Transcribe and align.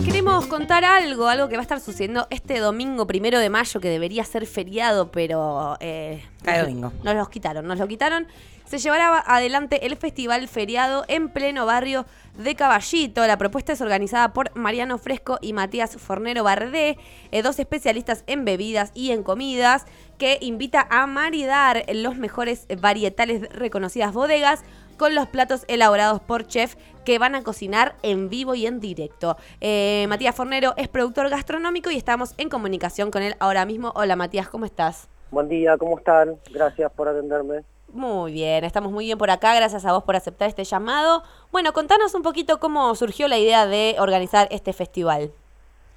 les 0.00 0.06
queremos 0.06 0.46
contar 0.46 0.84
algo, 0.84 1.28
algo 1.28 1.48
que 1.48 1.56
va 1.56 1.60
a 1.60 1.62
estar 1.62 1.80
sucediendo 1.80 2.26
este 2.30 2.58
domingo 2.58 3.06
primero 3.06 3.38
de 3.38 3.50
mayo, 3.50 3.80
que 3.80 3.90
debería 3.90 4.24
ser 4.24 4.46
feriado, 4.46 5.10
pero 5.10 5.76
eh, 5.80 6.24
Cae 6.42 6.62
domingo. 6.62 6.92
nos 7.02 7.14
los 7.14 7.28
quitaron, 7.28 7.66
nos 7.66 7.78
lo 7.78 7.86
quitaron. 7.86 8.26
Se 8.64 8.78
llevará 8.78 9.22
adelante 9.26 9.86
el 9.86 9.96
festival 9.96 10.46
feriado 10.48 11.04
en 11.08 11.28
pleno 11.28 11.66
barrio 11.66 12.06
de 12.38 12.54
Caballito. 12.54 13.26
La 13.26 13.36
propuesta 13.36 13.72
es 13.72 13.80
organizada 13.80 14.32
por 14.32 14.56
Mariano 14.56 14.96
Fresco 14.96 15.38
y 15.42 15.52
Matías 15.52 15.96
Fornero 15.96 16.44
Bardé, 16.44 16.96
eh, 17.30 17.42
dos 17.42 17.58
especialistas 17.58 18.24
en 18.26 18.44
bebidas 18.44 18.92
y 18.94 19.10
en 19.10 19.22
comidas, 19.22 19.84
que 20.18 20.38
invita 20.40 20.86
a 20.88 21.06
maridar 21.06 21.84
los 21.92 22.16
mejores 22.16 22.66
varietales 22.80 23.42
de 23.42 23.48
reconocidas 23.48 24.14
bodegas 24.14 24.62
con 24.96 25.14
los 25.14 25.28
platos 25.28 25.64
elaborados 25.66 26.20
por 26.20 26.46
chef 26.46 26.76
que 27.10 27.18
van 27.18 27.34
a 27.34 27.42
cocinar 27.42 27.96
en 28.04 28.28
vivo 28.28 28.54
y 28.54 28.66
en 28.66 28.78
directo. 28.78 29.36
Eh, 29.60 30.06
Matías 30.08 30.32
Fornero 30.32 30.74
es 30.76 30.86
productor 30.86 31.28
gastronómico 31.28 31.90
y 31.90 31.96
estamos 31.96 32.34
en 32.38 32.48
comunicación 32.48 33.10
con 33.10 33.20
él 33.24 33.34
ahora 33.40 33.66
mismo. 33.66 33.90
Hola 33.96 34.14
Matías, 34.14 34.48
¿cómo 34.48 34.64
estás? 34.64 35.08
Buen 35.32 35.48
día, 35.48 35.76
¿cómo 35.76 35.98
están? 35.98 36.36
Gracias 36.52 36.92
por 36.92 37.08
atenderme. 37.08 37.64
Muy 37.92 38.30
bien, 38.30 38.62
estamos 38.62 38.92
muy 38.92 39.06
bien 39.06 39.18
por 39.18 39.28
acá, 39.28 39.56
gracias 39.56 39.84
a 39.84 39.92
vos 39.92 40.04
por 40.04 40.14
aceptar 40.14 40.48
este 40.48 40.62
llamado. 40.62 41.24
Bueno, 41.50 41.72
contanos 41.72 42.14
un 42.14 42.22
poquito 42.22 42.60
cómo 42.60 42.94
surgió 42.94 43.26
la 43.26 43.38
idea 43.38 43.66
de 43.66 43.96
organizar 43.98 44.46
este 44.52 44.72
festival. 44.72 45.32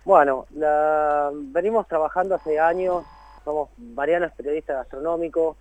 Bueno, 0.05 0.47
la- 0.55 1.29
venimos 1.31 1.87
trabajando 1.87 2.33
hace 2.33 2.59
años, 2.59 3.03
somos 3.45 3.69
Mariano 3.77 4.25
es 4.25 4.31
periodista 4.31 4.73
gastronómico, 4.73 5.57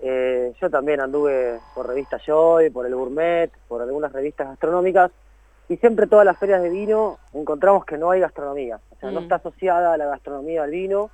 eh, 0.00 0.52
yo 0.60 0.70
también 0.70 1.00
anduve 1.00 1.60
por 1.74 1.86
revista 1.86 2.18
Joy, 2.18 2.70
por 2.70 2.86
el 2.86 2.94
Gourmet, 2.94 3.50
por 3.68 3.82
algunas 3.82 4.12
revistas 4.12 4.48
gastronómicas, 4.48 5.10
y 5.68 5.76
siempre 5.76 6.06
todas 6.06 6.24
las 6.24 6.38
ferias 6.38 6.62
de 6.62 6.70
vino 6.70 7.18
encontramos 7.34 7.84
que 7.84 7.98
no 7.98 8.10
hay 8.10 8.20
gastronomía, 8.20 8.80
o 8.90 8.96
sea, 9.00 9.10
no 9.10 9.20
Mm. 9.20 9.22
está 9.24 9.34
asociada 9.36 9.92
a 9.92 9.96
la 9.96 10.06
gastronomía 10.06 10.62
al 10.62 10.70
vino, 10.70 11.10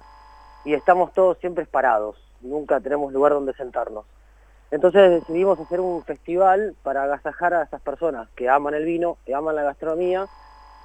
y 0.64 0.75
estamos 0.75 1.12
todos 1.12 1.39
siempre 1.39 1.67
parados, 1.67 2.17
nunca 2.41 2.81
tenemos 2.81 3.12
lugar 3.12 3.33
donde 3.33 3.53
sentarnos. 3.55 4.05
Entonces 4.70 5.11
decidimos 5.11 5.61
hacer 5.61 5.81
un 5.81 6.03
festival 6.03 6.75
para 6.83 7.05
agasajar 7.05 7.55
a 7.55 7.62
esas 7.62 7.81
personas 7.81 8.28
que 8.34 8.48
aman 8.48 8.75
el 8.75 8.84
vino, 8.84 9.19
que 9.25 9.34
aman 9.34 9.55
la 9.55 9.62
gastronomía, 9.62 10.27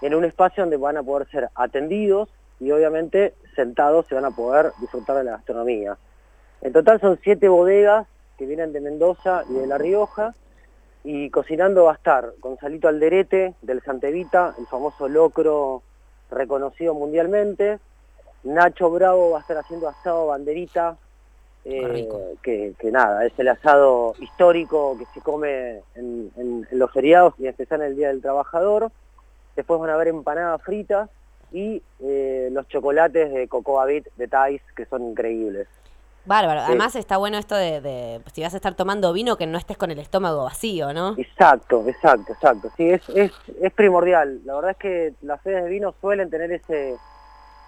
en 0.02 0.16
un 0.16 0.26
espacio 0.26 0.64
donde 0.64 0.78
van 0.78 0.98
a 0.98 1.04
poder 1.04 1.28
ser 1.30 1.50
atendidos 1.56 2.30
y 2.60 2.72
obviamente 2.72 3.34
sentados 3.56 4.06
se 4.08 4.16
van 4.16 4.26
a 4.26 4.32
poder 4.32 4.74
disfrutar 4.80 5.18
de 5.18 5.24
la 5.24 5.32
gastronomía. 5.32 5.98
En 6.62 6.74
total 6.74 7.00
son 7.00 7.20
siete 7.24 7.48
bodegas 7.48 8.08
que 8.38 8.46
vienen 8.46 8.74
de 8.74 8.82
Mendoza 8.82 9.44
y 9.50 9.54
de 9.54 9.68
La 9.68 9.78
Rioja 9.78 10.34
y 11.04 11.30
cocinando 11.30 11.86
va 11.86 11.92
a 11.92 11.96
estar 11.96 12.34
Gonzalito 12.40 12.88
Alderete 12.88 13.54
del 13.62 13.82
Santevita, 13.82 14.56
el 14.60 14.68
famoso 14.68 15.08
locro 15.08 15.82
reconocido 16.30 16.94
mundialmente, 16.94 17.80
Nacho 18.44 18.90
Bravo 18.92 19.32
va 19.32 19.40
a 19.40 19.42
estar 19.42 19.58
haciendo 19.58 19.88
asado 19.88 20.28
banderita, 20.28 20.98
eh, 21.66 22.08
que, 22.42 22.74
que 22.80 22.92
nada, 22.92 23.26
es 23.26 23.34
el 23.38 23.48
asado 23.50 24.14
histórico 24.20 24.98
que 24.98 25.06
se 25.14 25.22
come 25.22 25.82
en, 25.96 26.32
en- 26.38 26.68
en 26.70 26.80
los 26.80 26.92
feriados 26.92 27.34
y 27.38 27.48
especial 27.48 27.82
en 27.82 27.88
el 27.88 27.96
Día 27.98 28.08
del 28.10 28.22
Trabajador. 28.22 28.92
Después 29.56 29.80
van 29.80 29.90
a 29.90 29.96
haber 29.96 30.08
empanadas 30.10 30.62
fritas 30.62 31.10
y 31.52 31.82
eh, 32.02 32.50
los 32.52 32.68
chocolates 32.70 33.32
de 33.34 33.48
Cocoa 33.48 33.86
Beat 33.86 34.06
de 34.16 34.28
Thais, 34.28 34.62
que 34.76 34.86
son 34.86 35.04
increíbles. 35.10 35.68
Bárbaro, 36.26 36.62
además 36.62 36.96
está 36.96 37.18
bueno 37.18 37.38
esto 37.38 37.56
de, 37.56 37.82
de 37.82 38.22
si 38.34 38.44
vas 38.44 38.54
a 38.54 38.58
estar 38.58 38.76
tomando 38.76 39.14
vino 39.14 39.38
que 39.38 39.48
no 39.48 39.58
estés 39.58 39.78
con 39.78 39.90
el 39.90 40.00
estómago 40.00 40.44
vacío, 40.44 40.94
¿no? 40.94 41.16
Exacto, 41.18 41.84
exacto, 41.88 42.34
exacto. 42.34 42.72
Sí, 42.78 42.90
es, 42.90 43.02
es, 43.10 43.32
es 43.62 43.74
primordial. 43.74 44.42
La 44.46 44.56
verdad 44.56 44.72
es 44.72 44.78
que 44.78 45.14
las 45.22 45.42
ferias 45.42 45.64
de 45.64 45.70
vino 45.70 45.94
suelen 46.00 46.30
tener 46.30 46.52
ese 46.52 46.96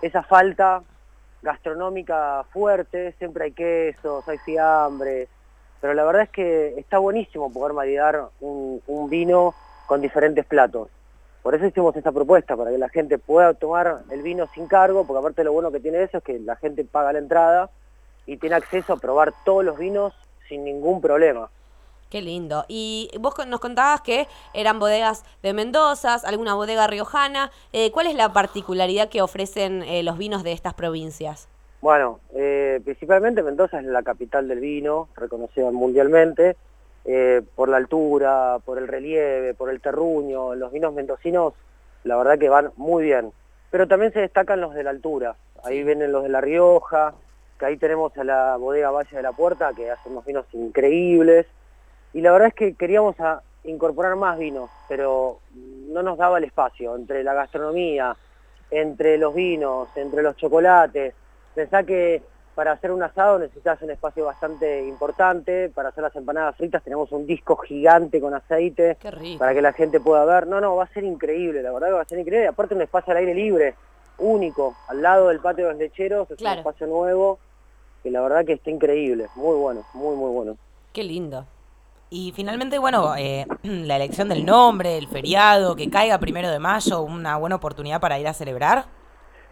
esa 0.02 0.24
falta 0.24 0.82
gastronómica 1.42 2.44
fuerte, 2.52 3.14
siempre 3.18 3.46
hay 3.46 3.52
quesos, 3.52 4.28
hay 4.28 4.38
fiambres, 4.40 5.28
pero 5.80 5.94
la 5.94 6.04
verdad 6.04 6.24
es 6.24 6.30
que 6.30 6.76
está 6.78 7.00
buenísimo 7.00 7.52
poder 7.52 7.74
maridar 7.74 8.30
un, 8.42 8.82
un 8.88 9.10
vino 9.10 9.56
con 9.88 10.02
diferentes 10.02 10.46
platos. 10.46 10.90
Por 11.42 11.56
eso 11.56 11.66
hicimos 11.66 11.96
esta 11.96 12.12
propuesta, 12.12 12.56
para 12.56 12.70
que 12.70 12.78
la 12.78 12.90
gente 12.90 13.18
pueda 13.18 13.56
tomar 13.56 14.02
el 14.12 14.22
vino 14.22 14.48
sin 14.54 14.68
cargo, 14.68 15.06
porque 15.06 15.20
aparte 15.20 15.44
lo 15.44 15.54
bueno 15.54 15.72
que 15.72 15.80
tiene 15.80 16.04
eso 16.04 16.20
es 16.20 16.24
que 16.24 16.40
la 16.40 16.56
gente 16.56 16.84
paga 16.86 17.14
la 17.14 17.20
entrada 17.20 17.70
y 18.26 18.38
tiene 18.38 18.56
acceso 18.56 18.94
a 18.94 18.98
probar 18.98 19.34
todos 19.46 19.64
los 19.64 19.78
vinos 19.78 20.14
sin 20.48 20.64
ningún 20.64 21.02
problema. 21.02 21.50
Qué 22.10 22.22
lindo. 22.22 22.66
Y 22.68 23.10
vos 23.20 23.34
nos 23.48 23.62
contabas 23.62 24.02
que 24.02 24.28
eran 24.54 24.80
bodegas 24.80 25.24
de 25.42 25.54
Mendoza, 25.54 26.16
alguna 26.26 26.56
bodega 26.56 26.86
riojana. 26.88 27.52
Eh, 27.72 27.90
¿Cuál 27.92 28.08
es 28.08 28.16
la 28.16 28.34
particularidad 28.34 29.08
que 29.08 29.22
ofrecen 29.22 29.82
eh, 29.84 30.04
los 30.04 30.18
vinos 30.18 30.44
de 30.44 30.52
estas 30.52 30.74
provincias? 30.74 31.48
Bueno, 31.82 32.20
eh, 32.36 32.80
principalmente 32.84 33.42
Mendoza 33.42 33.80
es 33.80 33.86
la 33.86 34.04
capital 34.04 34.48
del 34.48 34.60
vino, 34.60 35.08
reconocida 35.16 35.72
mundialmente, 35.72 36.56
eh, 37.06 37.42
por 37.56 37.70
la 37.70 37.78
altura, 37.78 38.60
por 38.64 38.78
el 38.78 38.88
relieve, 38.88 39.56
por 39.56 39.72
el 39.72 39.82
terruño. 39.82 40.54
Los 40.54 40.72
vinos 40.72 40.94
mendocinos, 40.94 41.54
la 42.04 42.18
verdad 42.18 42.38
que 42.38 42.50
van 42.50 42.72
muy 42.76 43.04
bien. 43.04 43.32
Pero 43.72 43.88
también 43.88 44.14
se 44.14 44.20
destacan 44.20 44.62
los 44.62 44.76
de 44.76 44.84
la 44.84 44.92
altura. 44.92 45.36
Ahí 45.64 45.84
vienen 45.84 46.12
los 46.12 46.24
de 46.24 46.30
La 46.30 46.42
Rioja, 46.42 47.16
que 47.62 47.68
ahí 47.68 47.78
tenemos 47.78 48.18
a 48.18 48.24
la 48.24 48.58
bodega 48.58 48.90
Valle 48.90 49.16
de 49.16 49.22
la 49.22 49.34
Puerta, 49.34 49.72
que 49.76 49.92
hacen 49.92 50.14
unos 50.14 50.26
vinos 50.26 50.48
increíbles. 50.54 51.46
Y 52.12 52.22
la 52.22 52.32
verdad 52.32 52.48
es 52.48 52.56
que 52.56 52.74
queríamos 52.74 53.18
a- 53.20 53.44
incorporar 53.66 54.16
más 54.16 54.40
vinos, 54.40 54.72
pero 54.90 55.38
no 55.54 56.02
nos 56.02 56.18
daba 56.18 56.40
el 56.40 56.44
espacio 56.46 56.96
entre 56.96 57.24
la 57.24 57.36
gastronomía, 57.36 58.16
entre 58.72 59.20
los 59.20 59.36
vinos, 59.36 59.90
entre 59.96 60.24
los 60.24 60.36
chocolates. 60.38 61.14
Pensá 61.54 61.84
que 61.84 62.24
para 62.56 62.72
hacer 62.72 62.92
un 62.92 63.04
asado 63.04 63.38
necesitas 63.38 63.80
un 63.84 63.92
espacio 63.92 64.26
bastante 64.26 64.84
importante, 64.88 65.70
para 65.70 65.90
hacer 65.90 66.02
las 66.04 66.16
empanadas 66.16 66.56
fritas 66.58 66.82
tenemos 66.84 67.12
un 67.12 67.28
disco 67.28 67.56
gigante 67.58 68.20
con 68.20 68.34
aceite 68.34 68.98
para 69.38 69.54
que 69.54 69.62
la 69.62 69.72
gente 69.74 70.00
pueda 70.00 70.26
ver. 70.26 70.48
No, 70.48 70.60
no, 70.60 70.76
va 70.78 70.86
a 70.86 70.94
ser 70.94 71.04
increíble, 71.04 71.62
la 71.62 71.72
verdad 71.72 71.90
que 71.90 71.94
va 71.94 72.02
a 72.02 72.06
ser 72.06 72.18
increíble. 72.18 72.48
Aparte 72.48 72.74
un 72.74 72.82
espacio 72.82 73.12
al 73.12 73.18
aire 73.18 73.36
libre, 73.36 73.76
único, 74.18 74.76
al 74.88 75.04
lado 75.04 75.28
del 75.28 75.40
patio 75.40 75.66
de 75.68 75.72
los 75.74 75.80
lecheros, 75.80 76.30
es 76.32 76.38
Claro. 76.38 76.54
un 76.54 76.60
espacio 76.60 76.88
nuevo, 76.88 77.38
que 78.04 78.12
la 78.12 78.22
verdad 78.22 78.46
que 78.46 78.54
está 78.54 78.70
increíble, 78.70 79.28
muy 79.36 79.56
bueno, 79.58 79.84
muy, 79.94 80.16
muy 80.16 80.32
bueno. 80.32 80.58
Qué 80.94 81.04
lindo. 81.04 81.46
Y 82.10 82.34
finalmente, 82.36 82.78
bueno, 82.78 83.16
eh, 83.16 83.46
la 83.64 83.96
elección 83.96 84.30
del 84.30 84.46
nombre, 84.46 84.98
el 84.98 85.08
feriado, 85.08 85.76
que 85.76 85.90
caiga 85.90 86.20
primero 86.20 86.50
de 86.50 86.60
mayo, 86.60 87.02
una 87.02 87.38
buena 87.38 87.56
oportunidad 87.56 88.02
para 88.02 88.20
ir 88.20 88.28
a 88.28 88.34
celebrar. 88.34 88.86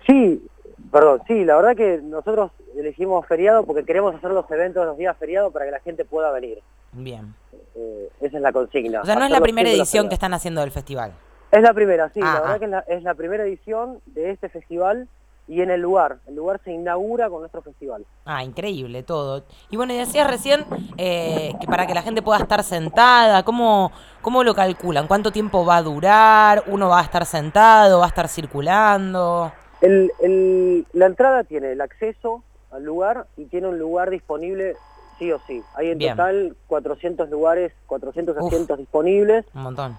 Sí, 0.05 0.45
perdón, 0.91 1.21
sí, 1.27 1.45
la 1.45 1.55
verdad 1.55 1.75
que 1.75 2.01
nosotros 2.03 2.51
elegimos 2.75 3.25
feriado 3.27 3.65
porque 3.65 3.83
queremos 3.83 4.15
hacer 4.15 4.31
los 4.31 4.49
eventos 4.51 4.85
los 4.85 4.97
días 4.97 5.15
feriados 5.17 5.53
para 5.53 5.65
que 5.65 5.71
la 5.71 5.79
gente 5.79 6.05
pueda 6.05 6.31
venir. 6.31 6.59
Bien. 6.91 7.33
Eh, 7.75 8.09
esa 8.21 8.37
es 8.37 8.43
la 8.43 8.51
consigna. 8.51 9.01
O 9.01 9.05
sea, 9.05 9.15
no 9.15 9.25
es 9.25 9.31
la 9.31 9.41
primera 9.41 9.69
edición 9.69 10.09
que 10.09 10.15
están 10.15 10.33
haciendo 10.33 10.61
del 10.61 10.71
festival. 10.71 11.13
Es 11.51 11.61
la 11.61 11.73
primera, 11.73 12.09
sí, 12.09 12.19
Ah, 12.21 12.33
la 12.33 12.41
verdad 12.41 12.55
ah. 12.55 12.59
que 12.59 12.65
es 12.65 12.71
la, 12.71 12.79
es 12.79 13.03
la 13.03 13.13
primera 13.15 13.43
edición 13.43 14.01
de 14.05 14.31
este 14.31 14.49
festival 14.49 15.07
y 15.49 15.61
en 15.61 15.71
el 15.71 15.81
lugar. 15.81 16.19
El 16.27 16.35
lugar 16.35 16.61
se 16.63 16.71
inaugura 16.71 17.27
con 17.29 17.39
nuestro 17.39 17.61
festival. 17.63 18.05
Ah, 18.25 18.43
increíble 18.43 19.01
todo. 19.03 19.43
Y 19.71 19.77
bueno, 19.77 19.93
y 19.93 19.97
decías 19.97 20.29
recién 20.29 20.63
eh, 20.97 21.53
que 21.59 21.65
para 21.67 21.87
que 21.87 21.93
la 21.95 22.03
gente 22.03 22.21
pueda 22.21 22.39
estar 22.39 22.63
sentada, 22.63 23.43
¿cómo, 23.43 23.91
¿cómo 24.21 24.43
lo 24.43 24.53
calculan? 24.53 25.07
¿Cuánto 25.07 25.31
tiempo 25.31 25.65
va 25.65 25.77
a 25.77 25.81
durar? 25.81 26.63
¿Uno 26.67 26.87
va 26.89 26.99
a 26.99 27.03
estar 27.03 27.25
sentado? 27.25 27.99
¿Va 27.99 28.05
a 28.05 28.09
estar 28.09 28.27
circulando? 28.27 29.51
El, 29.81 30.11
el- 30.21 30.85
la 30.93 31.07
entrada 31.07 31.43
tiene 31.43 31.71
el 31.71 31.81
acceso 31.81 32.43
al 32.71 32.83
lugar 32.83 33.25
y 33.35 33.45
tiene 33.45 33.67
un 33.67 33.79
lugar 33.79 34.09
disponible 34.11 34.75
sí 35.17 35.31
o 35.31 35.39
sí. 35.47 35.61
Hay 35.75 35.89
en 35.89 35.97
Bien. 35.97 36.11
total 36.15 36.55
400 36.67 37.29
lugares, 37.29 37.73
400 37.87 38.37
Uf. 38.39 38.47
asientos 38.47 38.77
disponibles. 38.77 39.45
Un 39.55 39.63
montón. 39.63 39.97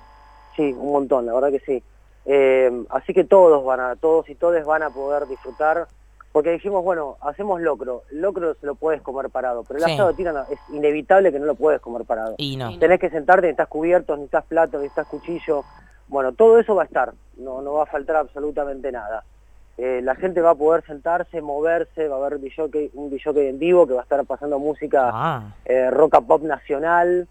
Sí, 0.56 0.72
un 0.72 0.92
montón, 0.92 1.26
la 1.26 1.32
verdad 1.34 1.50
que 1.50 1.60
sí. 1.60 1.82
Eh, 2.26 2.84
así 2.90 3.12
que 3.14 3.24
todos 3.24 3.64
van 3.64 3.80
a, 3.80 3.96
todos 3.96 4.28
y 4.28 4.34
todes 4.34 4.64
van 4.64 4.82
a 4.82 4.90
poder 4.90 5.26
disfrutar, 5.26 5.86
porque 6.32 6.50
dijimos, 6.52 6.84
bueno, 6.84 7.16
hacemos 7.22 7.60
locro, 7.60 8.02
locro 8.10 8.54
se 8.54 8.66
lo 8.66 8.74
puedes 8.76 9.02
comer 9.02 9.30
parado, 9.30 9.64
pero 9.64 9.78
el 9.78 9.84
Sí. 9.86 9.92
asado 9.92 10.12
de 10.12 10.14
es 10.50 10.58
inevitable 10.72 11.32
que 11.32 11.40
no 11.40 11.46
lo 11.46 11.54
puedes 11.56 11.80
comer 11.80 12.04
parado. 12.04 12.34
Y 12.38 12.56
no. 12.56 12.78
Tenés 12.78 13.00
que 13.00 13.10
sentarte, 13.10 13.46
necesitas 13.46 13.68
cubiertos, 13.68 14.16
necesitas 14.18 14.44
platos, 14.44 14.80
necesitas 14.80 15.06
cuchillo, 15.08 15.64
bueno, 16.08 16.32
todo 16.32 16.58
eso 16.58 16.74
va 16.74 16.82
a 16.82 16.86
estar, 16.86 17.12
no, 17.36 17.62
no 17.62 17.72
va 17.74 17.82
a 17.84 17.86
faltar 17.86 18.16
absolutamente 18.16 18.92
nada. 18.92 19.24
Eh, 19.78 20.00
la 20.02 20.14
gente 20.14 20.42
va 20.42 20.50
a 20.50 20.54
poder 20.54 20.84
sentarse, 20.84 21.40
moverse, 21.40 22.06
va 22.06 22.16
a 22.16 22.18
haber 22.18 22.34
un 22.34 23.10
DJ 23.10 23.48
en 23.48 23.58
vivo 23.58 23.86
que 23.86 23.94
va 23.94 24.00
a 24.00 24.02
estar 24.02 24.22
pasando 24.26 24.58
música 24.58 25.10
Ah, 25.12 25.54
eh, 25.64 25.90
rock 25.90 26.16
and 26.16 26.26
pop 26.26 26.42
nacional, 26.42 27.26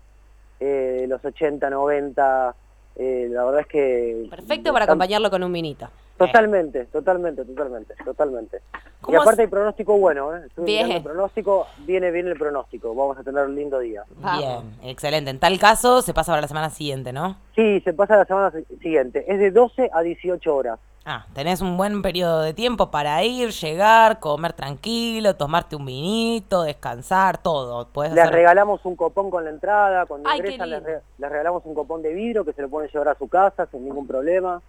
los 1.08 1.24
80, 1.24 1.70
90, 1.70 2.56
eh, 2.96 3.28
la 3.30 3.44
verdad 3.46 3.62
es 3.62 3.68
que... 3.68 4.28
Perfecto 4.30 4.74
para 4.74 4.86
acompañarlo 4.86 5.30
con 5.30 5.44
un 5.44 5.52
vinito. 5.54 5.88
Totalmente, 6.18 6.84
totalmente, 6.88 7.46
totalmente, 7.46 7.94
totalmente. 8.04 8.58
Y 8.58 9.02
¿Cómo 9.02 9.22
aparte 9.22 9.44
hay 9.44 9.48
pronóstico 9.48 9.98
bueno, 9.98 10.36
¿eh? 10.36 10.42
Estuve 10.48 10.66
Bien. 10.66 10.88
mirando 10.88 11.10
el 11.10 11.16
pronóstico, 11.16 11.68
viene 11.86 12.12
bien 12.12 12.28
el 12.28 12.38
pronóstico, 12.38 12.94
vamos 12.94 13.18
a 13.18 13.24
tener 13.24 13.46
un 13.46 13.56
lindo 13.56 13.80
día. 13.80 14.04
Bien, 14.38 14.76
excelente. 14.84 15.30
En 15.32 15.40
tal 15.40 15.58
caso, 15.58 16.02
se 16.02 16.14
pasa 16.14 16.34
para 16.34 16.42
la 16.42 16.50
semana 16.50 16.70
siguiente, 16.72 17.14
¿no? 17.14 17.38
Sí, 17.56 17.80
se 17.86 17.94
pasa 17.94 18.18
la 18.18 18.26
semana 18.26 18.52
si- 18.52 18.76
siguiente, 18.80 19.24
es 19.32 19.40
de 19.40 19.52
12 19.52 19.90
a 19.94 20.02
18 20.02 20.54
horas. 20.54 20.78
Ah, 21.12 21.26
tenés 21.34 21.62
un 21.62 21.76
buen 21.76 22.04
periodo 22.04 22.42
de 22.42 22.54
tiempo 22.54 22.92
para 22.92 23.24
ir, 23.24 23.50
llegar, 23.50 24.20
comer 24.20 24.54
tranquilo, 24.54 25.36
tomarte 25.36 25.76
un 25.76 25.84
vinito, 25.88 26.62
descansar, 26.62 27.40
todo. 27.40 27.88
Podés 27.88 28.14
Les 28.14 28.26
hacer- 28.26 28.36
regalamos 28.36 28.86
un 28.86 28.96
copón 28.96 29.32
con 29.32 29.44
la 29.44 29.50
entrada, 29.50 30.06
cuando 30.06 30.30
Ay, 30.30 30.38
ingresan 30.38 30.70
les, 30.70 30.84
lindo. 30.84 30.98
re- 30.98 31.02
les 31.18 31.30
regalamos 31.32 31.66
un 31.66 31.74
copón 31.74 32.04
de 32.04 32.14
vidrio 32.14 32.46
que 32.46 32.54
se 32.54 32.62
lo 32.62 32.70
pueden 32.70 32.92
llevar 32.92 33.08
a 33.08 33.16
su 33.16 33.28
casa 33.28 33.66
sin 33.72 33.86
ningún 33.86 34.06
problema. 34.06 34.62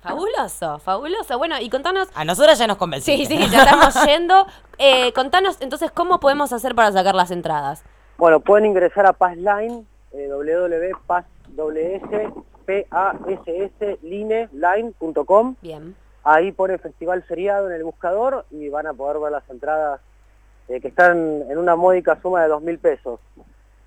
Fabuloso, 0.00 0.78
fabuloso. 0.78 1.36
Bueno, 1.38 1.56
y 1.60 1.68
contanos. 1.68 2.06
A 2.14 2.24
nosotras 2.24 2.56
ya 2.56 2.68
nos 2.68 2.76
convenciste. 2.76 3.26
Sí, 3.26 3.42
sí, 3.42 3.50
ya 3.50 3.62
estamos 3.64 3.92
yendo. 4.06 4.46
Eh, 4.78 5.12
contanos 5.12 5.56
entonces 5.60 5.90
cómo 5.90 6.20
podemos 6.20 6.52
hacer 6.52 6.76
para 6.76 6.92
sacar 6.92 7.16
las 7.16 7.32
entradas. 7.32 7.82
Bueno, 8.16 8.38
pueden 8.38 8.66
ingresar 8.66 9.06
a 9.06 9.12
Passline, 9.12 9.84
eh, 10.12 10.28
www.passline.com. 10.30 12.44
Bien. 15.60 15.94
Ahí 16.22 16.52
pone 16.52 16.78
Festival 16.78 17.22
Feriado 17.22 17.68
en 17.68 17.74
el 17.76 17.84
buscador 17.84 18.44
y 18.50 18.68
van 18.68 18.86
a 18.86 18.92
poder 18.94 19.18
ver 19.18 19.32
las 19.32 19.48
entradas 19.50 20.00
eh, 20.68 20.80
que 20.80 20.88
están 20.88 21.16
en 21.50 21.58
una 21.58 21.76
módica 21.76 22.18
suma 22.20 22.42
de 22.42 22.48
dos 22.48 22.62
mil 22.62 22.78
pesos. 22.78 23.20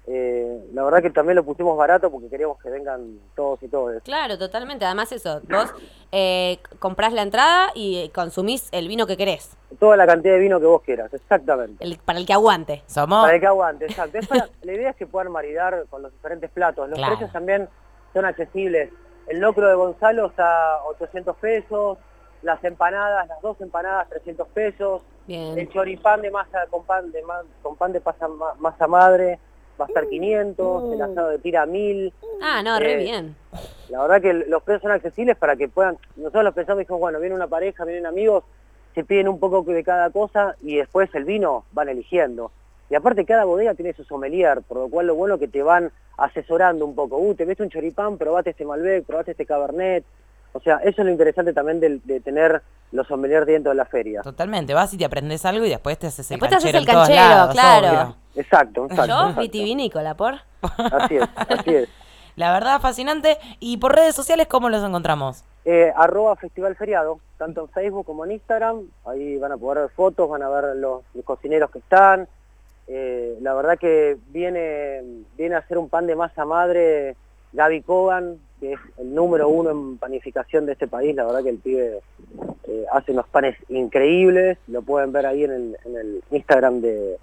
Eh, 0.05 0.67
la 0.73 0.83
verdad 0.83 1.01
que 1.01 1.09
también 1.11 1.37
lo 1.37 1.45
pusimos 1.45 1.77
barato 1.77 2.11
porque 2.11 2.27
queríamos 2.27 2.59
que 2.61 2.69
vengan 2.69 3.19
todos 3.37 3.63
y 3.63 3.69
todas. 3.69 4.03
Claro, 4.03 4.37
totalmente. 4.37 4.83
Además, 4.83 5.09
eso, 5.13 5.39
vos 5.49 5.71
eh, 6.11 6.59
comprás 6.79 7.13
la 7.13 7.21
entrada 7.21 7.71
y 7.73 8.09
consumís 8.09 8.67
el 8.73 8.87
vino 8.89 9.07
que 9.07 9.15
querés, 9.15 9.55
Toda 9.79 9.95
la 9.97 10.05
cantidad 10.05 10.33
de 10.33 10.39
vino 10.39 10.59
que 10.59 10.65
vos 10.67 10.81
quieras, 10.83 11.11
exactamente. 11.13 11.83
el- 11.83 11.97
para 11.99 12.19
el 12.19 12.25
que 12.25 12.33
aguante. 12.33 12.83
Somos. 12.85 13.23
Para 13.23 13.35
el 13.35 13.39
que 13.41 13.47
aguante, 13.47 13.85
exacto. 13.85 14.17
Es 14.19 14.27
para- 14.27 14.49
la 14.61 14.73
idea 14.73 14.89
es 14.89 14.95
que 14.97 15.07
puedan 15.07 15.31
maridar 15.31 15.85
con 15.89 16.01
los 16.01 16.11
diferentes 16.11 16.49
platos. 16.51 16.89
Los 16.89 16.97
Claro. 16.99 17.13
precios 17.13 17.31
también 17.31 17.69
son 18.13 18.25
accesibles. 18.25 18.89
El 19.27 19.39
locro 19.39 19.67
de 19.67 19.75
Gonzalo 19.75 20.27
está 20.27 20.75
a 20.75 20.83
800 20.85 21.35
pesos, 21.37 21.97
las 22.41 22.63
empanadas, 22.63 23.27
las 23.27 23.41
dos 23.41 23.59
empanadas 23.61 24.09
300 24.09 24.47
pesos, 24.49 25.01
el 25.57 25.69
choripán 25.69 26.21
de 26.21 26.29
masa 26.31 26.65
con 26.69 26.83
pan 26.83 27.11
de 27.11 27.23
ma- 27.23 27.41
con 27.61 27.75
pan 27.77 27.93
de 27.93 28.01
pasa- 28.01 28.27
ma- 28.27 28.53
masa 28.59 28.87
madre 28.87 29.39
va 29.79 29.85
a 29.85 29.87
estar 29.87 30.07
500, 30.07 30.93
el 30.93 31.01
asado 31.01 31.29
de 31.29 31.39
tira 31.39 31.65
1000. 31.65 32.13
Ah, 32.41 32.61
no, 32.61 32.77
re 32.79 32.93
Eh, 32.93 32.97
bien. 32.97 33.35
La 33.89 34.01
verdad 34.01 34.21
que 34.21 34.33
los 34.33 34.61
precios 34.63 34.81
son 34.83 34.91
accesibles 34.91 35.37
para 35.37 35.55
que 35.55 35.69
puedan, 35.69 35.97
nosotros 36.17 36.43
los 36.43 36.53
pensamos 36.53 36.79
dijimos, 36.79 36.99
bueno, 36.99 37.19
viene 37.19 37.35
una 37.35 37.47
pareja, 37.47 37.85
vienen 37.85 38.05
amigos, 38.05 38.43
se 38.93 39.03
piden 39.03 39.27
un 39.29 39.39
poco 39.39 39.63
de 39.63 39.83
cada 39.83 40.09
cosa 40.09 40.55
y 40.61 40.75
después 40.75 41.09
el 41.15 41.23
vino 41.23 41.63
van 41.71 41.89
eligiendo. 41.89 42.51
Y 42.93 42.95
aparte 42.95 43.25
cada 43.25 43.43
bodega 43.45 43.73
tiene 43.73 43.91
su 43.93 44.03
sommelier, 44.03 44.61
por 44.61 44.77
lo 44.77 44.87
cual 44.87 45.07
lo 45.07 45.15
bueno 45.15 45.33
es 45.33 45.39
que 45.39 45.47
te 45.47 45.63
van 45.63 45.91
asesorando 46.15 46.85
un 46.85 46.93
poco. 46.93 47.17
Uh, 47.17 47.33
te 47.33 47.43
ves 47.43 47.59
un 47.59 47.67
choripán, 47.71 48.19
probate 48.19 48.51
este 48.51 48.65
Malbec, 48.65 49.03
probate 49.03 49.31
este 49.31 49.47
Cabernet. 49.47 50.05
O 50.51 50.59
sea, 50.59 50.75
eso 50.75 51.01
es 51.01 51.05
lo 51.05 51.09
interesante 51.09 51.53
también 51.53 51.79
de, 51.79 51.99
de 52.03 52.19
tener 52.19 52.61
los 52.91 53.07
sommeliers 53.07 53.47
dentro 53.47 53.71
de 53.71 53.77
la 53.77 53.85
feria. 53.85 54.21
Totalmente, 54.21 54.75
vas 54.75 54.93
y 54.93 54.99
te 54.99 55.05
aprendes 55.05 55.43
algo 55.43 55.65
y 55.65 55.69
después 55.69 55.97
te 55.97 56.05
haces 56.05 56.29
el 56.29 56.35
Después 56.35 56.49
te 56.51 56.55
haces 56.57 56.71
canchero 56.71 56.91
el 56.91 56.95
canchero, 56.95 57.29
lados, 57.29 57.53
claro. 57.55 57.87
obvio. 57.87 58.15
Exacto, 58.35 58.85
exacto. 58.85 59.07
Yo, 59.07 59.19
exacto. 59.21 59.41
vitivinícola, 59.41 60.15
por. 60.15 60.35
Así 60.77 61.17
es, 61.17 61.29
así 61.35 61.75
es. 61.75 61.89
La 62.35 62.53
verdad, 62.53 62.79
fascinante. 62.79 63.39
¿Y 63.59 63.77
por 63.77 63.95
redes 63.95 64.13
sociales 64.13 64.45
cómo 64.45 64.69
los 64.69 64.83
encontramos? 64.83 65.43
Eh, 65.65 65.91
arroba 65.95 66.35
Festival 66.35 66.75
Feriado, 66.75 67.19
tanto 67.39 67.61
en 67.61 67.69
Facebook 67.69 68.05
como 68.05 68.23
en 68.23 68.33
Instagram. 68.33 68.87
Ahí 69.05 69.37
van 69.37 69.51
a 69.51 69.57
poder 69.57 69.79
ver 69.79 69.89
fotos, 69.89 70.29
van 70.29 70.43
a 70.43 70.49
ver 70.49 70.75
los, 70.75 71.01
los 71.15 71.25
cocineros 71.25 71.71
que 71.71 71.79
están. 71.79 72.27
La 73.43 73.53
verdad 73.53 73.77
que 73.77 74.17
viene, 74.29 75.01
viene 75.37 75.55
a 75.55 75.57
hacer 75.57 75.77
un 75.77 75.89
pan 75.89 76.07
de 76.07 76.15
masa 76.15 76.45
madre 76.45 77.17
Gaby 77.51 77.81
Kogan, 77.81 78.37
que 78.61 78.71
es 78.71 78.79
el 78.97 79.13
número 79.13 79.49
uno 79.49 79.69
en 79.71 79.97
panificación 79.97 80.65
de 80.65 80.71
este 80.71 80.87
país. 80.87 81.13
La 81.13 81.25
verdad 81.25 81.43
que 81.43 81.49
el 81.49 81.57
pibe 81.57 81.99
eh, 82.69 82.85
hace 82.93 83.11
unos 83.11 83.27
panes 83.27 83.57
increíbles. 83.67 84.57
Lo 84.67 84.81
pueden 84.81 85.11
ver 85.11 85.25
ahí 85.25 85.43
en 85.43 85.51
el, 85.51 85.77
en 85.83 85.97
el 85.97 86.23
Instagram 86.31 86.79
de, 86.79 87.17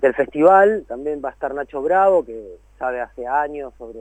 del 0.00 0.14
festival. 0.14 0.84
También 0.86 1.20
va 1.24 1.30
a 1.30 1.32
estar 1.32 1.52
Nacho 1.52 1.82
Bravo, 1.82 2.24
que 2.24 2.58
sabe 2.78 3.00
hace 3.00 3.26
años 3.26 3.72
sobre 3.78 3.98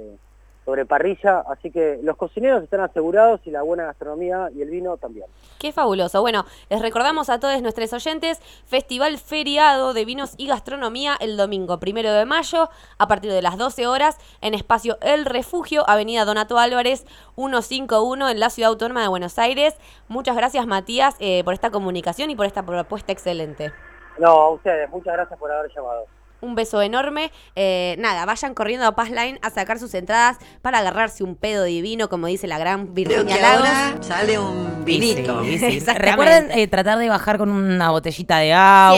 sobre 0.67 0.85
parrilla, 0.85 1.45
así 1.47 1.71
que 1.71 1.97
los 2.03 2.17
cocineros 2.17 2.61
están 2.61 2.81
asegurados 2.81 3.39
y 3.45 3.51
la 3.51 3.61
buena 3.61 3.85
gastronomía 3.85 4.49
y 4.53 4.61
el 4.61 4.69
vino 4.69 4.97
también. 4.97 5.25
Qué 5.59 5.71
fabuloso. 5.71 6.19
Bueno, 6.19 6.45
les 6.69 6.81
recordamos 6.81 7.29
a 7.29 7.39
todos 7.39 7.61
nuestros 7.61 7.93
oyentes, 7.93 8.41
Festival 8.65 9.17
Feriado 9.17 9.93
de 9.93 10.03
Vinos 10.03 10.33
y 10.35 10.47
Gastronomía 10.49 11.15
el 11.21 11.37
domingo 11.37 11.79
primero 11.79 12.11
de 12.11 12.25
mayo 12.25 12.69
a 12.97 13.07
partir 13.07 13.31
de 13.31 13.41
las 13.41 13.57
12 13.57 13.87
horas 13.87 14.17
en 14.41 14.53
espacio 14.53 14.97
El 14.99 15.23
Refugio, 15.23 15.89
Avenida 15.89 16.25
Donato 16.25 16.59
Álvarez 16.59 17.05
151 17.35 18.27
en 18.27 18.39
la 18.41 18.49
Ciudad 18.49 18.71
Autónoma 18.71 19.01
de 19.03 19.07
Buenos 19.07 19.39
Aires. 19.39 19.73
Muchas 20.09 20.35
gracias 20.35 20.67
Matías 20.67 21.15
eh, 21.19 21.45
por 21.45 21.53
esta 21.53 21.71
comunicación 21.71 22.29
y 22.29 22.35
por 22.35 22.45
esta 22.45 22.63
propuesta 22.63 23.13
excelente. 23.13 23.71
No, 24.19 24.31
a 24.31 24.49
ustedes, 24.49 24.89
muchas 24.89 25.13
gracias 25.13 25.39
por 25.39 25.49
haber 25.49 25.71
llamado. 25.73 26.07
Un 26.41 26.55
beso 26.55 26.81
enorme. 26.81 27.31
Eh, 27.55 27.95
nada, 27.99 28.25
vayan 28.25 28.53
corriendo 28.53 28.85
a 28.85 28.95
Passline 28.95 29.39
a 29.41 29.49
sacar 29.49 29.79
sus 29.79 29.93
entradas 29.93 30.37
para 30.61 30.79
agarrarse 30.79 31.23
un 31.23 31.35
pedo 31.35 31.63
divino, 31.63 32.09
como 32.09 32.27
dice 32.27 32.47
la 32.47 32.57
gran 32.59 32.87
Creo 32.87 32.93
Virginia 32.93 33.35
que 33.35 33.41
Lagos. 33.41 33.67
ahora 33.67 33.97
sale 34.01 34.37
un 34.39 34.85
vinito. 34.85 35.43
Sí, 35.43 35.57
sí. 35.57 35.65
Exactamente. 35.65 36.09
Recuerden 36.11 36.51
eh, 36.59 36.67
tratar 36.67 36.97
de 36.99 37.09
bajar 37.09 37.37
con 37.37 37.49
una 37.49 37.89
botellita 37.91 38.37
de 38.37 38.53
agua, 38.53 38.93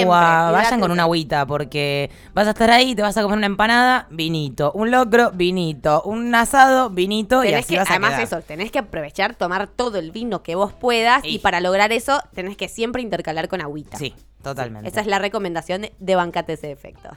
Siempre, 0.47 0.61
vayan 0.63 0.79
con 0.79 0.91
una 0.91 1.03
agüita, 1.03 1.45
porque 1.45 2.09
vas 2.33 2.47
a 2.47 2.51
estar 2.51 2.69
ahí, 2.71 2.93
te 2.95 3.01
vas 3.01 3.15
a 3.17 3.21
comer 3.21 3.37
una 3.37 3.47
empanada, 3.47 4.07
vinito, 4.09 4.71
un 4.73 4.91
locro, 4.91 5.31
vinito, 5.31 6.01
un 6.03 6.33
asado, 6.35 6.89
vinito, 6.89 7.43
y 7.43 7.47
Tenés 7.47 7.65
así 7.65 7.73
que, 7.73 7.79
vas 7.79 7.89
a 7.89 7.93
además 7.93 8.09
quedar. 8.11 8.23
eso, 8.23 8.41
tenés 8.41 8.71
que 8.71 8.79
aprovechar, 8.79 9.35
tomar 9.35 9.67
todo 9.67 9.97
el 9.97 10.11
vino 10.11 10.43
que 10.43 10.55
vos 10.55 10.73
puedas 10.73 11.23
y 11.23 11.35
Y- 11.35 11.39
para 11.39 11.59
lograr 11.61 11.91
eso 11.91 12.21
tenés 12.33 12.57
que 12.57 12.67
siempre 12.67 13.01
intercalar 13.01 13.47
con 13.47 13.61
agüita. 13.61 13.97
Sí, 13.97 14.13
totalmente. 14.41 14.89
Esa 14.89 15.01
es 15.01 15.07
la 15.07 15.19
recomendación 15.19 15.81
de, 15.81 15.93
de 15.99 16.15
Bancate 16.15 16.53
ese 16.53 16.71
efecto. 16.71 17.09